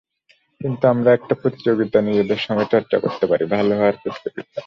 কিন্তু 0.61 0.83
আমরা 0.87 1.09
একটা 1.13 1.33
প্রতিযোগিতা 1.41 1.97
নিজেদের 2.01 2.39
সঙ্গে 2.39 2.65
চর্চা 2.73 2.97
করতে 2.99 3.25
পারি—ভালো 3.27 3.73
হওয়ার 3.75 3.95
প্রতিযোগিতা। 4.03 4.59